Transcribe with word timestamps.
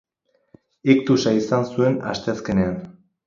Iktusa 0.93 1.33
izan 1.41 1.67
zuen 1.75 2.01
asteazkenean. 2.13 2.75